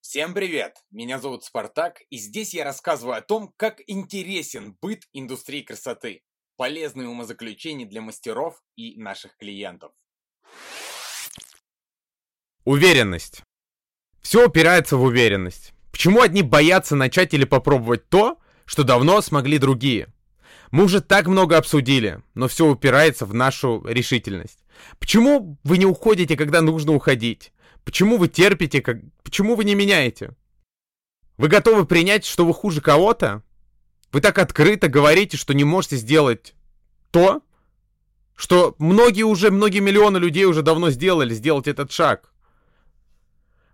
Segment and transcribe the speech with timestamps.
[0.00, 0.76] Всем привет!
[0.92, 6.22] Меня зовут Спартак, и здесь я рассказываю о том, как интересен быт индустрии красоты,
[6.56, 9.92] полезные умозаключения для мастеров и наших клиентов.
[12.64, 13.42] Уверенность.
[14.20, 15.72] Все упирается в уверенность.
[15.90, 20.08] Почему одни боятся начать или попробовать то, что давно смогли другие?
[20.70, 24.64] Мы уже так много обсудили, но все упирается в нашу решительность.
[24.98, 27.52] Почему вы не уходите, когда нужно уходить?
[27.84, 28.98] Почему вы терпите, как...
[29.22, 30.34] почему вы не меняете?
[31.36, 33.42] Вы готовы принять, что вы хуже кого-то?
[34.12, 36.54] Вы так открыто говорите, что не можете сделать
[37.10, 37.42] то,
[38.34, 42.32] что многие уже, многие миллионы людей уже давно сделали, сделать этот шаг.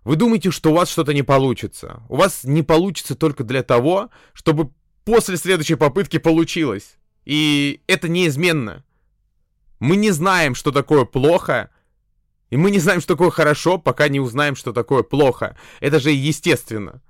[0.03, 2.01] Вы думаете, что у вас что-то не получится.
[2.09, 4.71] У вас не получится только для того, чтобы
[5.05, 6.97] после следующей попытки получилось.
[7.25, 8.83] И это неизменно.
[9.79, 11.69] Мы не знаем, что такое плохо,
[12.49, 15.57] и мы не знаем, что такое хорошо, пока не узнаем, что такое плохо.
[15.79, 17.01] Это же естественно.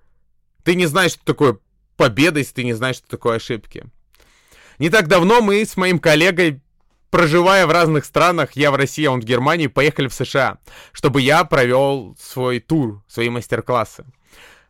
[0.63, 1.57] Ты не знаешь, что такое
[1.97, 3.85] победа, если ты не знаешь, что такое ошибки.
[4.77, 6.61] Не так давно мы с моим коллегой,
[7.09, 10.59] проживая в разных странах, я в России, а он в Германии, поехали в США,
[10.91, 14.05] чтобы я провел свой тур, свои мастер-классы.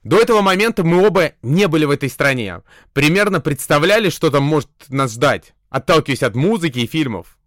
[0.04, 2.62] До этого момента мы оба не были в этой стране.
[2.94, 7.38] Примерно представляли, что там может нас ждать, отталкиваясь от музыки и фильмов.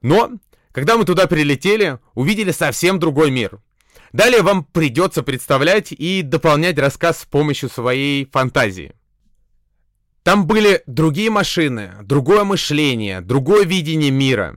[0.00, 0.30] Но
[0.72, 3.60] когда мы туда прилетели, увидели совсем другой мир.
[4.12, 8.94] Далее вам придется представлять и дополнять рассказ с помощью своей фантазии.
[10.22, 14.56] Там были другие машины, другое мышление, другое видение мира.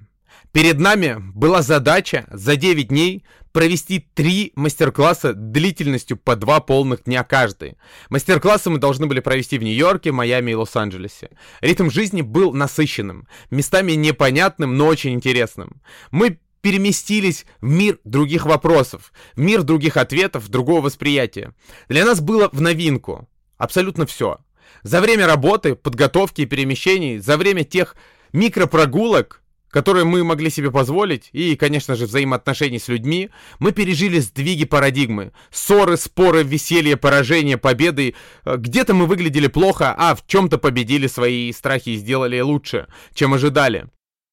[0.58, 7.24] Перед нами была задача за 9 дней провести три мастер-класса длительностью по два полных дня
[7.24, 7.78] каждый.
[8.10, 11.30] Мастер-классы мы должны были провести в Нью-Йорке, Майами и Лос-Анджелесе.
[11.62, 15.80] Ритм жизни был насыщенным, местами непонятным, но очень интересным.
[16.10, 21.54] Мы переместились в мир других вопросов, в мир других ответов, другого восприятия.
[21.88, 23.30] Для нас было в новинку
[23.60, 24.40] абсолютно все.
[24.82, 27.96] За время работы, подготовки и перемещений, за время тех
[28.34, 33.30] микропрогулок, которые мы могли себе позволить, и, конечно же, взаимоотношений с людьми,
[33.60, 35.34] мы пережили сдвиги парадигмы.
[35.52, 38.16] Ссоры, споры, веселье, поражения, победы.
[38.46, 43.88] Где-то мы выглядели плохо, а в чем-то победили свои страхи и сделали лучше, чем ожидали.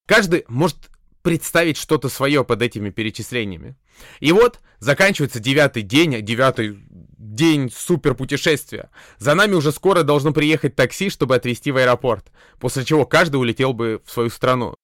[0.07, 0.91] Каждый может
[1.23, 3.77] представить что-то свое под этими перечислениями.
[4.21, 8.91] И вот заканчивается девятый день, девятый день супер путешествия.
[9.19, 12.31] За нами уже скоро должно приехать такси, чтобы отвезти в аэропорт,
[12.61, 14.75] после чего каждый улетел бы в свою страну.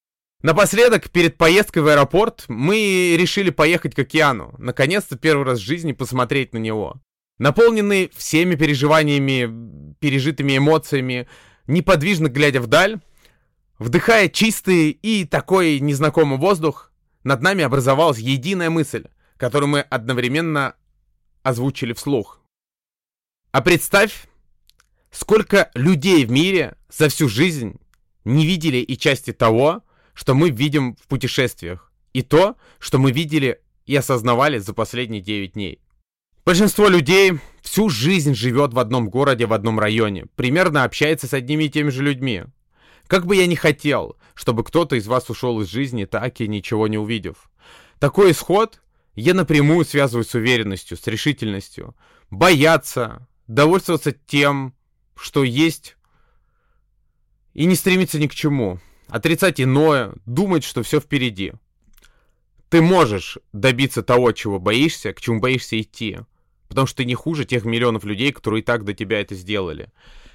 [0.42, 4.54] Напоследок, перед поездкой в аэропорт, мы решили поехать к океану.
[4.56, 7.00] Наконец-то первый раз в жизни посмотреть на него.
[7.38, 11.28] Наполненный всеми переживаниями, пережитыми эмоциями,
[11.66, 13.00] неподвижно глядя вдаль,
[13.78, 16.90] вдыхая чистый и такой незнакомый воздух,
[17.22, 19.04] над нами образовалась единая мысль,
[19.36, 20.74] которую мы одновременно
[21.42, 22.40] озвучили вслух.
[23.52, 24.26] А представь,
[25.10, 27.78] сколько людей в мире за всю жизнь
[28.24, 29.82] не видели и части того,
[30.20, 35.54] что мы видим в путешествиях, и то, что мы видели и осознавали за последние 9
[35.54, 35.80] дней.
[36.44, 41.64] Большинство людей всю жизнь живет в одном городе, в одном районе, примерно общается с одними
[41.64, 42.44] и теми же людьми.
[43.06, 46.86] Как бы я ни хотел, чтобы кто-то из вас ушел из жизни, так и ничего
[46.86, 47.50] не увидев.
[47.98, 48.82] Такой исход
[49.14, 51.96] я напрямую связываю с уверенностью, с решительностью.
[52.28, 54.74] Бояться, довольствоваться тем,
[55.16, 55.96] что есть,
[57.54, 58.80] и не стремиться ни к чему
[59.10, 61.52] отрицать иное, думать, что все впереди.
[62.68, 66.18] Ты можешь добиться того, чего боишься, к чему боишься идти.
[66.68, 69.88] Потому что ты не хуже тех миллионов людей, которые и так до тебя это сделали.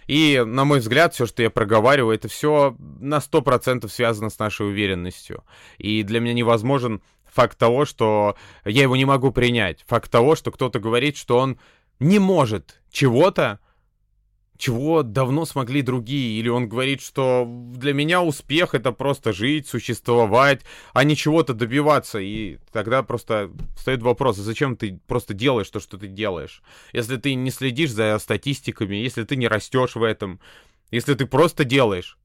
[0.08, 4.68] И, на мой взгляд, все, что я проговариваю, это все на 100% связано с нашей
[4.68, 5.44] уверенностью.
[5.78, 9.84] И для меня невозможен факт того, что я его не могу принять.
[9.88, 11.58] Факт того, что кто-то говорит, что он
[12.00, 13.60] не может чего-то,
[14.58, 20.62] чего давно смогли другие, или он говорит, что для меня успех это просто жить, существовать,
[20.94, 25.80] а не чего-то добиваться, и тогда просто встает вопрос, а зачем ты просто делаешь то,
[25.80, 26.62] что ты делаешь,
[26.94, 30.40] если ты не следишь за статистиками, если ты не растешь в этом,
[30.92, 32.18] если ты просто делаешь.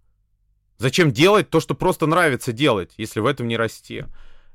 [0.78, 4.05] Зачем делать то, что просто нравится делать, если в этом не расти?